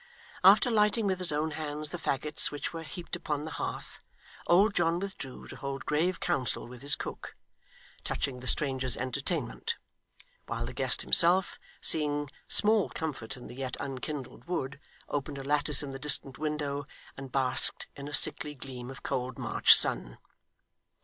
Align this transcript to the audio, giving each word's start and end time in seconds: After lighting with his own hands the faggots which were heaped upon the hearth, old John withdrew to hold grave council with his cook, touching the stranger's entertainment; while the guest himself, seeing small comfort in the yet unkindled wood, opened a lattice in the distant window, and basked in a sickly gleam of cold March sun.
After 0.43 0.71
lighting 0.71 1.05
with 1.05 1.19
his 1.19 1.31
own 1.31 1.51
hands 1.51 1.89
the 1.89 1.99
faggots 1.99 2.49
which 2.49 2.73
were 2.73 2.81
heaped 2.81 3.15
upon 3.15 3.45
the 3.45 3.51
hearth, 3.51 3.99
old 4.47 4.73
John 4.73 4.97
withdrew 4.97 5.47
to 5.49 5.55
hold 5.57 5.85
grave 5.85 6.19
council 6.19 6.67
with 6.67 6.81
his 6.81 6.95
cook, 6.95 7.35
touching 8.03 8.39
the 8.39 8.47
stranger's 8.47 8.97
entertainment; 8.97 9.75
while 10.47 10.65
the 10.65 10.73
guest 10.73 11.03
himself, 11.03 11.59
seeing 11.81 12.31
small 12.47 12.89
comfort 12.89 13.37
in 13.37 13.45
the 13.45 13.53
yet 13.53 13.77
unkindled 13.79 14.45
wood, 14.45 14.79
opened 15.07 15.37
a 15.37 15.43
lattice 15.43 15.83
in 15.83 15.91
the 15.91 15.99
distant 15.99 16.39
window, 16.39 16.87
and 17.15 17.31
basked 17.31 17.85
in 17.95 18.07
a 18.07 18.13
sickly 18.15 18.55
gleam 18.55 18.89
of 18.89 19.03
cold 19.03 19.37
March 19.37 19.71
sun. 19.71 20.17